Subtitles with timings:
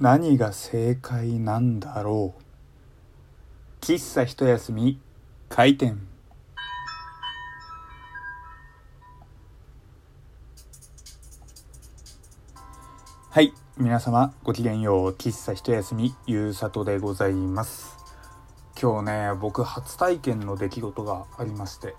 [0.00, 3.84] 何が正解なんだろう？
[3.84, 4.98] 喫茶一休み
[5.50, 6.00] 開店。
[13.28, 15.10] はい皆様ごきげんよう。
[15.10, 17.98] 喫茶一休みゆうさとでございます。
[18.80, 21.94] 今日ね僕初体験の出来事がありまして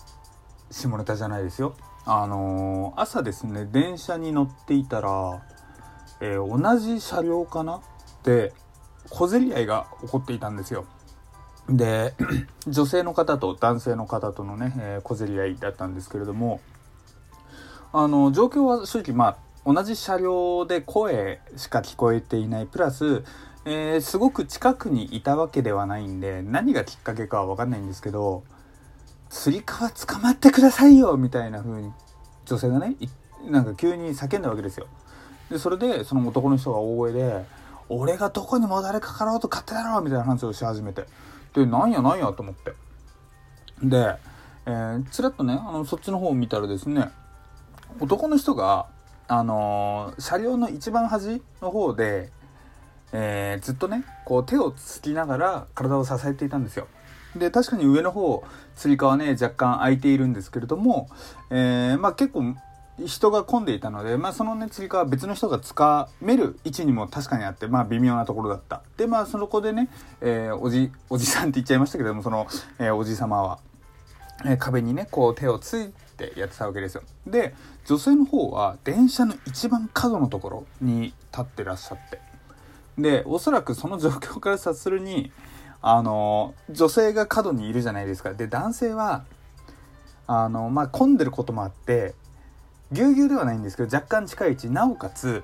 [0.71, 1.75] 下ネタじゃないですよ。
[2.05, 5.43] あのー、朝ですね電車に乗っていたら、
[6.20, 7.79] えー、同じ車両かな？
[8.24, 8.54] で
[9.10, 10.86] 小競り合いが起こっていたんですよ
[11.70, 12.14] で
[12.68, 16.60] 女性の方と男性の方とのね、えー、小競り合いだったんですけれども
[17.93, 23.24] あの状況は正直まあ同じ車両で声しか聞こえていないプラス、
[23.65, 28.43] えー、すごく近くにいたわけではないんで何がきっかけかは分かんないんですけど
[29.29, 31.92] 「つり革捕まってくださいよ!」みたいな風に
[32.45, 32.95] 女性がね
[33.45, 34.88] なんか急に叫んだわけですよ。
[35.50, 37.45] でそれでその男の人が大声で
[37.91, 41.06] 「俺がどこにもたれかかろうと勝手だろう!」みたいな話をし始めて
[41.53, 42.73] でなんやなんやと思って
[43.83, 44.16] で、
[44.66, 47.11] えー、ちらっとねあのそっちの方を見たらですね
[48.00, 48.88] 男の人が
[49.28, 52.31] あのー、車両の一番端の方で、
[53.11, 56.88] えー、ずっとねこう手をつきながら体を支えていたんですよ。
[57.36, 58.44] で確かに上の方
[58.76, 61.08] つり革ね若干空いているんですけれども、
[61.50, 62.55] えー、まあ、結構
[63.06, 68.81] 人が混んでいたので、まあ、そのねつり革別の人がつかめる位置にも確かにあって、まあ、微妙なところだった。
[68.98, 69.89] でまあその子でね、
[70.22, 72.48] えー、おじおじさんって言っちゃいましたけどもその、
[72.80, 73.59] えー、おじ様は、
[74.45, 77.03] えー、壁にねこう手をついてやってたわけですよ。
[77.25, 82.20] で女性の方は電車の一番角のところに立ってらっしゃって。
[82.98, 85.31] でおそらくその状況から察するに
[85.81, 88.33] あの女性が角にいるじゃないですか。
[88.33, 89.23] で男性は
[90.28, 92.14] あのまあ混んでることもあって
[92.92, 95.44] ぎゅうぎゅうではないんですけど若干近い位置なおかつ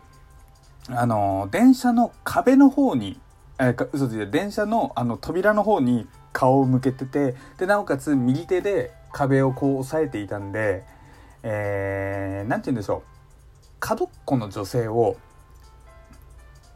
[0.90, 3.20] あの電車の壁の方に
[3.59, 10.83] えー、嘘ついて電車のあの扉の方に顔を向けててでなおかつ右手で壁をこう押さえていたんで
[11.42, 13.02] 何、えー、て言うんでしょう
[13.80, 15.17] 角っこの女性を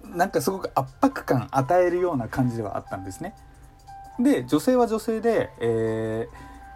[0.04, 3.36] なんかすごく圧迫感与えるような感じではあったんですね。
[4.20, 6.28] で女性は女性で、え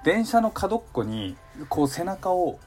[0.03, 1.35] ー、電車の角っこに
[1.67, 2.59] こう背中を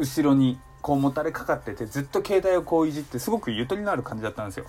[0.00, 4.66] 後ろにこうもたれかかっててずっと携帯をこういじってすごくゆとりのある感じだったんですよ。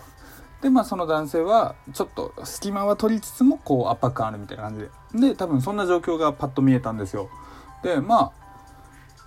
[0.62, 7.30] でまあその男性はちょっと隙間は取りつつもこう圧迫感あるみたいな感じでで多分そんな状況がパッと見えたんですよ。
[7.82, 8.32] でまあ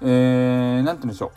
[0.00, 1.32] えー、なんて言うんでしょ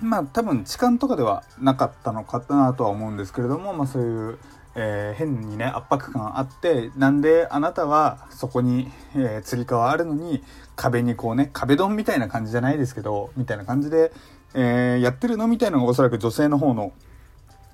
[0.00, 4.38] うまあ多分痴漢とかではなかったのかなとは思うんですけれどもまあそういう
[4.76, 10.42] えー、変にね圧迫感あってなんであなたはそこに、えー、つり革あるのに
[10.74, 14.12] 壁にこうね壁ドンみたいな感じじゃないですけどみたいな感じで、
[14.54, 16.92] えー、やってるのみたいなのがおそらく女性の方の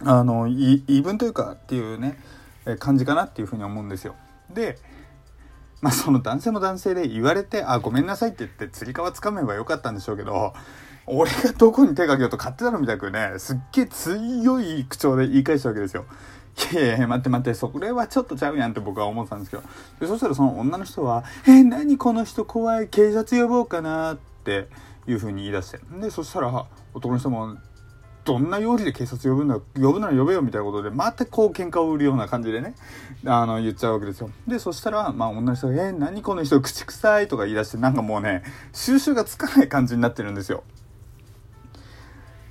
[0.03, 2.19] あの言い分というかっていうね
[2.67, 4.15] え感じかなっていうふうに思うんですよ。
[4.53, 4.79] で
[5.81, 10.53] まあその男性も男性で言われて「あごめんなさい」って言ってつり革つかめばよかったんでしょうけど
[11.07, 16.05] 俺がどこに手かけようと勝手だろみたいなねすっげえ強い口調で言い返したわけですよ。
[16.73, 19.63] いやいや待って待ってそれはちょっとちゃうやんって僕は思ってたんですけど。
[20.01, 24.69] でそしたらその女の人は「え、何この人怖い警察呼ぼうかな」って
[25.07, 25.81] いうふうに言い出して。
[26.01, 27.57] でそしたら男の人も
[28.25, 32.75] 「どんな容疑で警察呼ぶんだ呼ぶなら呼べよ」みたいなことでまたこう喧嘩を売るような感じでね
[33.25, 34.31] あの言っちゃうわけですよ。
[34.47, 40.63] でそしたらまあ女の人が「え、何この人口臭い」とか言い出してなんかもうね収集がつかない感じになってるんですよ。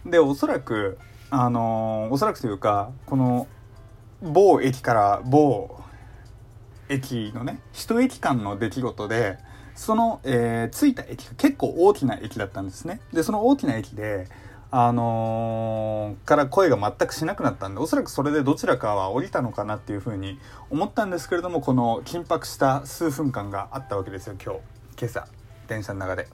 [0.06, 0.98] でおそらく
[1.30, 3.48] あのー、おそらくというかこの
[4.22, 5.80] 某駅から某
[6.90, 9.38] 駅のね一駅間の出来事で
[9.76, 14.28] その、えー、着いた駅が結構大きな駅だったんですねでその大きな駅で
[14.72, 20.38] あのー、から声が全くしなくなったんでおそらくそれでどちらかは降りたのかなっていうふうに
[20.70, 24.60] 思ったんですけれどもこの緊迫した数分間があったわけですよ今日
[25.00, 25.28] 今朝
[25.68, 26.28] 電車の中で。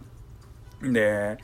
[0.81, 1.37] で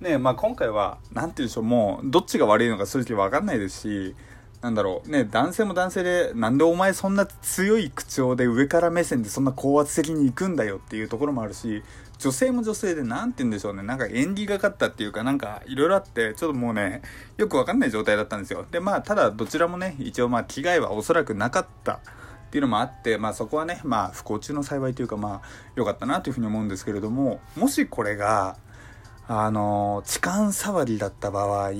[0.00, 4.16] ねまあ今回は何て言うんでしょうもうどっちが悪いのか正直分かんないですし
[4.60, 5.08] なんだろう。
[5.08, 11.82] ね男性も男性でなんでお前そんな強い口調で上から目線でそんな高圧的に行くんだよっていうところもあるし
[12.18, 13.82] 女性も女性で何て言うんでしょうね。
[13.84, 17.02] なんか縁起がかったっていうかなんかいろいろあってちょっともうね
[17.36, 18.66] よくわかんない状態だったんですよ。
[18.68, 22.00] でまあただどちらもね一応まあ危害はおそらくなかった
[22.48, 28.56] っていうのもあってまあそこはねまあ不幸中の幸いというかまあ良かったなというふうに思うんですけれどももしこれが
[29.28, 31.70] あの痴漢触りだった場合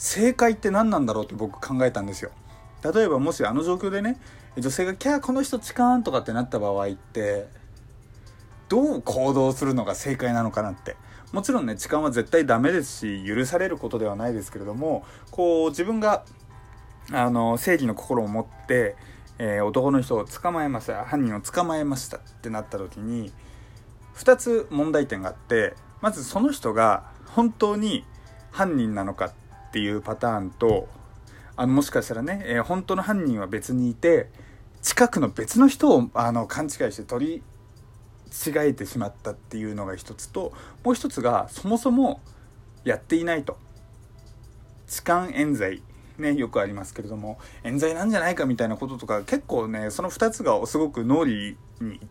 [0.00, 2.30] 正解って何なんだろうって僕考えたんですよ。
[2.82, 4.18] 例えばもしあの状況でね
[4.56, 7.48] 女性が「キャーこの人痴漢」とかってなった場合って
[8.70, 10.96] どう行動するのが正解なのかなって。
[11.32, 16.24] もちろんね痴漢は絶対ダメですし許されることではないですけれどもこう自分が
[17.12, 18.96] あの正義の心を持って、
[19.38, 23.32] えー、男の人を捕まえました犯人を捕まえましたってなった時に
[24.16, 28.04] 2つ問題点があってまずその人が本当に
[28.50, 29.30] 犯人なのか
[29.70, 30.88] っていうパターンと
[31.56, 34.28] あのもしかしたらね、えー、本当の犯人は別にいて
[34.82, 37.42] 近くの別の人をあの勘違いして取り
[38.30, 40.52] 違えてしまったっていうのが一つと
[40.84, 42.20] もう一つがそもそも
[42.84, 43.58] やっていないと。
[44.86, 45.82] 痴漢冤罪。
[46.18, 51.56] ねよくありますけれども冤罪なんじゃないかみたいなこととか結構ねその2つがすごく脳裏にい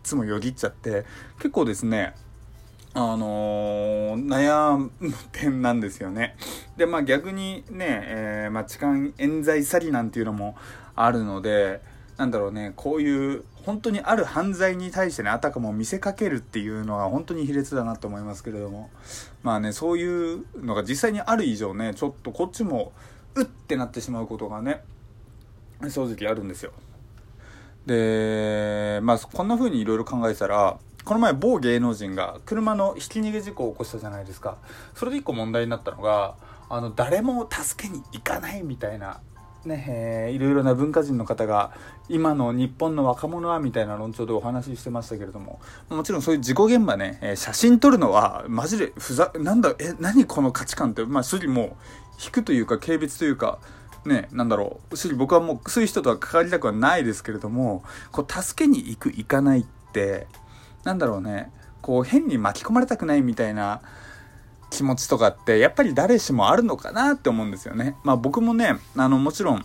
[0.02, 1.04] つもよぎっちゃって
[1.36, 2.14] 結構ですね
[2.92, 4.90] あのー、悩む
[5.30, 6.36] 点なんですよね。
[6.76, 10.56] で、まあ逆にね、えー、まあ痴漢冤罪詐欺なんていうのも
[10.96, 11.80] あるので、
[12.16, 18.90] なんだろうね、こういう本当にある犯罪に対してね、あたかも見せかけるっていうのは本当に卑劣だなと思いますけれども、
[19.42, 22.92] まあね、そういうのが実際にある以上ね、ちょっとこっちも、
[23.36, 24.82] うってなってしまうことがね、
[25.88, 26.72] 正直あるんですよ。
[27.86, 30.78] で、まあこんな風にいろいろ考えたら、
[31.10, 34.58] この前某芸能人が車のひき逃げ事故を起こしたじゃないですか。
[34.94, 36.36] それで一個問題になったのが
[36.68, 39.20] あの誰も助けに行かないみたいな
[39.64, 41.72] ねえー、いろいろな文化人の方が
[42.08, 45.58] 今の日本の若者はみたいな論調でお話ししてましたけれども。
[45.88, 51.72] もちろんそういう事故現場ね、えー、写真撮るのはマジでふざなんだえ何この価値観ってまあ正直もう
[52.24, 53.58] 引くというか軽蔑というか
[54.04, 54.96] ね、なんだろう。
[54.96, 60.28] 正直僕はもうそういう人とは関わりたくはないですけれどもこう助けに行く行かないって
[60.84, 61.50] なんだろうね
[61.82, 63.80] こう変に巻き込まれたくないみたいな
[64.70, 67.96] 気持ちとかってやっぱり誰しもあるのかなって思うんですよね。
[68.04, 69.64] まあ僕もねあのもちろん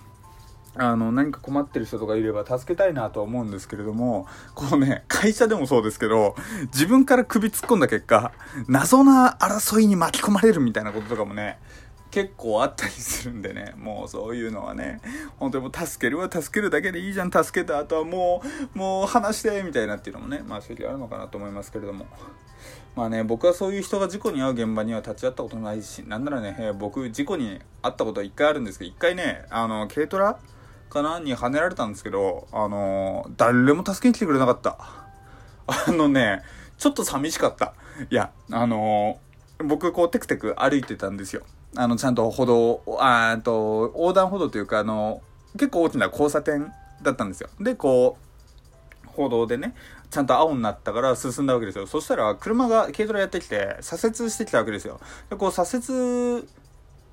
[0.78, 6.36] あの何か困ってる人とかいれば助けたいなとは思うんですけれどもこうね会社でもそうですけど
[6.74, 8.34] 自分から首突っ込んだ結果
[8.68, 11.60] 謎な争いに巻き込まれるみたいなこととかもね
[12.16, 15.02] 結構あったりするんでね、もうそういうのはね、
[15.38, 18.42] 本当にもう助けるは助けるだけでいいじゃん、助けた後はも
[18.74, 22.06] う、もう話して、みたいなっていうのもね、まあ正直あるのかなと思いますけれども。
[22.96, 30.40] まあね、僕はそういう人が事故に遭う現場には立ち会ったことないし、なんならね、僕、事故に遭ったことは一回あるんですけど、一回ね、あの、軽トラ
[30.90, 31.20] かな？
[31.20, 34.78] に跳ねられたんですけど、あの、誰も助けに来てくれなかった。
[35.68, 36.44] あのね、
[36.78, 37.74] ちょっと寂しかった。
[38.10, 39.20] いや、あの
[39.58, 41.44] 僕、こう、テクテク歩いてたんですよ。
[41.78, 45.22] あの、ちゃんと歩道、あと、横断歩道というか、あの、
[45.54, 47.50] 結構大きな交差点だったんですよ。
[47.60, 48.18] で、こ
[49.04, 49.76] う、歩道でね、
[50.10, 51.88] ちゃんと青になったから進んだわけですよ。
[51.88, 55.00] そしたら、車が軽トラやってきて、左折してきたわけですよ。
[55.30, 56.48] で、こう、左折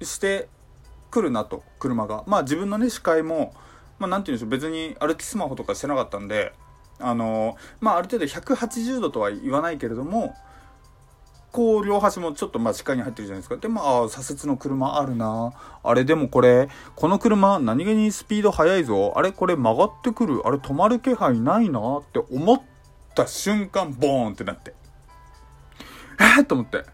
[0.03, 0.49] して
[1.11, 2.25] くるなと、車が。
[2.27, 3.55] まあ、自分のね、視界も、
[3.99, 6.53] まあ、なんて言うんでしょう、別に歩きスマホとかしてなかったんで、
[7.01, 10.35] あの、まあ、ある程度180度とは言わないけれども、
[11.53, 13.57] こう両端もちょっとまあ視界に入ってるじゃないですか。
[13.57, 15.53] で、まああ、左折の車あるな。
[15.85, 19.13] あれでもこれ、この車何気にスピード速いぞ。
[19.17, 20.41] あれこれ曲がってくる。
[20.47, 22.63] あれ止まる気配ないなって思っ
[23.15, 24.75] た瞬間、ボーンってなって。
[26.19, 26.85] えー、と思って。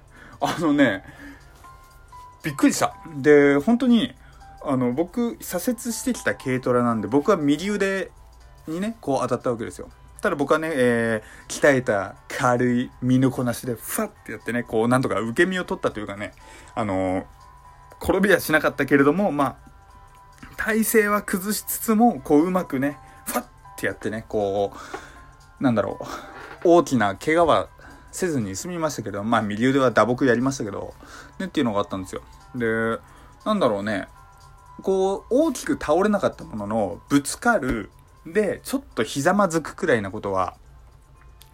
[0.40, 1.04] あのね、
[2.42, 2.94] びっくりした。
[3.16, 4.12] で、本当に、
[4.64, 8.10] あの、僕、左折してきた軽トラなんで、僕は右腕
[8.66, 9.88] にね、こう当たったわけですよ。
[10.20, 16.32] ただ僕はね、えー、鍛えた軽い身のこなしで、ふわってやってね、こう、なんとか受け身を取ったというかね、
[16.74, 17.24] あのー、
[18.00, 19.68] 転びはしなかったけれども、まあ、
[20.56, 24.72] 体勢は崩しつつも、こう、うまくね、ふわってやってね、こ
[25.60, 26.04] う、なんだろう、
[26.64, 27.68] 大きな怪我は
[28.10, 30.94] せずに済みましたけど、まあ、右腕は打撲やりましたけど、
[31.38, 32.22] ね、っていうのがあったんですよ。
[32.56, 32.98] で、
[33.44, 34.08] なんだろうね、
[34.82, 37.90] こう、大きく倒れなかったものの、ぶつかる、
[38.26, 40.56] で、ちょっとひざまずくくらいなことは、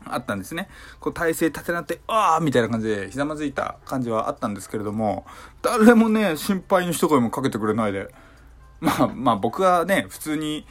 [0.06, 0.68] あったんですね。
[1.00, 5.24] こう体勢立てなって、ああみたいな感じでひざまずいた感じはあったんですけれども、
[5.62, 8.08] 誰もね、心配の一声もかけてくれないで。
[8.80, 10.66] まあまあ僕はね、普通に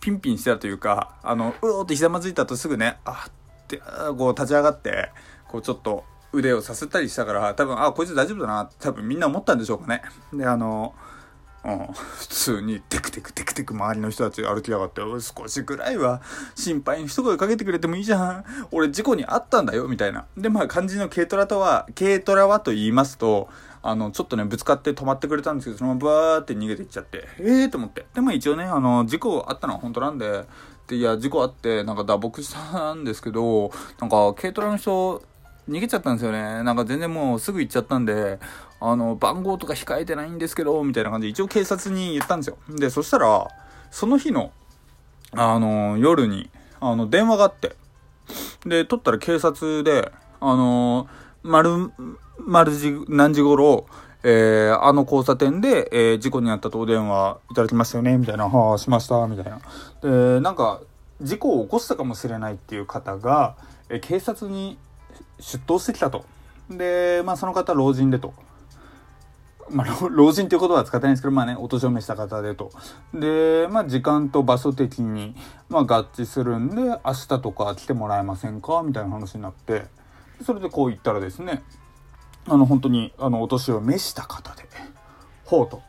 [0.00, 3.82] ピンピンしてたというか、あの、うおーってひざまずいた後すぐね、あって、
[4.16, 5.10] こう立ち上がって、
[5.48, 10.02] こうちょっと腕をさせたりしたから、多分、あ、こいつ大丈夫だな、多分みんな思ったんでしょうかね。
[10.32, 10.94] で、あの、
[11.68, 16.22] うん、普通にテクテクテクテク周りの人たち歩きやがって少しぐらいは
[16.54, 18.44] 心配に一声かけてくれてもいいじゃん。
[18.70, 20.24] 俺事故にあったんだよみたいな。
[20.36, 23.48] でまあ肝心の軽トラとは軽トラはと言いますと
[23.82, 28.06] あのちょっとねぶつかって止まってくれたんですけどそのままバーって逃げていっちゃってええー、と思って。
[28.14, 30.44] でも一応ねあの事故あったのは本当なんで
[30.86, 33.70] でいや事故あってなんか打撲したんですけど
[34.00, 35.22] なんか軽トラの人
[35.68, 36.62] 逃げちゃったんですよね。
[36.62, 38.38] なんか全然もうすぐ行っちゃったんで、
[38.80, 42.58] あの、番号とか控えてないんですけど、みたいな感じで一応警察に言ったんですよ。
[42.68, 43.48] で、そしたら、
[43.90, 44.52] その日の、
[45.32, 47.74] あの、夜に、あの、電話があって、
[48.64, 51.08] で、取ったら警察で、あの、
[51.42, 51.90] 丸、
[52.38, 53.86] 丸時、何時頃、
[54.24, 59.60] ええー、あの交差点で、えー、事故に遭ったとお電話いただきましたよね、みたいな、はあ、しました、みたいな。
[60.02, 60.80] で、なんか、
[61.20, 63.56] 事故を起こしたかもしれないっていう方が、
[63.88, 64.76] えー、警察に
[65.40, 66.24] 出頭してきたと。
[66.70, 68.34] で、まあその方老人でと。
[69.70, 72.70] まあ、老人っていう言葉は使ってないんですけど、まあね、お年を召した方でと。
[73.14, 75.34] で、まあ、時間と場所的に、
[75.68, 79.86] まあ、合致するんで、明日とか来てもらえませんかみたいな話になって、
[80.44, 81.62] それでこう言ったらですね、
[82.46, 84.64] あの、本当に、あの、お年を召した方で、
[85.44, 85.82] ほうと。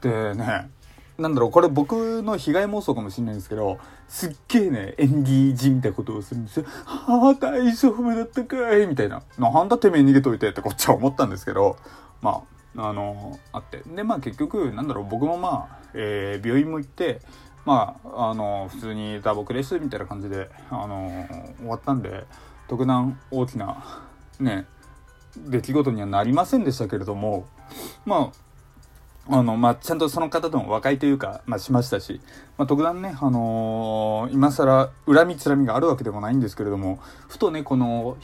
[0.00, 0.70] でね、
[1.18, 6.66] なんだろう、これ僕の被害妄想かもしれないんですけど、すっげえね、演技じみたいなことをするんですよ。
[6.86, 9.22] はあ、大丈夫だったかいみたいな。
[9.38, 11.76] なんだてめえ逃げといてってこっちは思ったんですけど、
[12.22, 13.82] まあ、あの、あって。
[13.86, 17.20] で、まあ結局、なんだろう、僕もまあ、えー、病院も行って、
[17.64, 21.26] まあ、あの、普通に打撲ですみたいな感じで、あの、
[21.58, 22.24] 終わったんで、
[22.68, 24.02] 特段大きな、
[24.38, 24.66] ね、
[25.36, 27.46] 出来事にはなりませんでしたけれども、
[28.06, 28.32] ま
[29.28, 32.20] あ、あの、まあ、ちゃんとその方との和解というか、まあ、しましたし、
[32.56, 36.98] まあ、特段ね、あのー、今更恨みつらみがあるわけでもないんですけれども、
[37.28, 38.16] ふとね、この、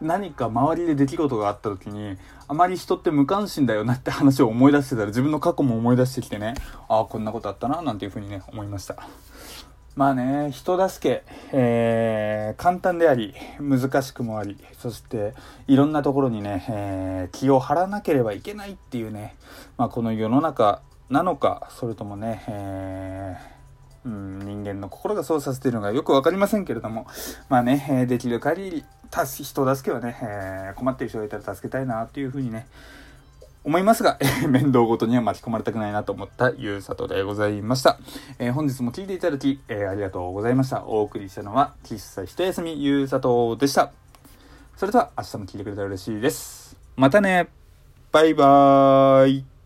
[0.00, 6.54] 何か周りで出来事があった時に、あまり人って無関心だよなって話を思い出してたら、自分の過去も思い出してきてね、
[6.88, 8.96] ああ、こんなことあったな、なんていうふうにね、思いました。
[9.96, 15.34] まあね、人助け、えー、簡単であり、難しくもあり、そして、
[15.66, 19.34] いろんなところにね、えー、気を張らなければいけないっていうね、
[19.76, 27.08] まあこの世の中なのか、それともね、えー、うん、人間の心がそうさせているのがよくわかりませんけれども、
[27.48, 32.66] まあね、えできる限り、人助けはね、え困ってる人がいたら助けたいなっていうふうにね、
[33.64, 37.98] 思いますが、面倒ごとには巻き込まれたくないなと思ったゆうさとでございました。
[38.38, 40.84] えー、本日も聴いていただき、えー、ありがとうございました。
[40.84, 43.92] お送りしたのは、喫茶一休みゆうさとでした。
[44.78, 46.76] それでは明日も聴いてくれたら嬉しいです。
[46.94, 47.48] またね
[48.12, 49.57] バイバーイ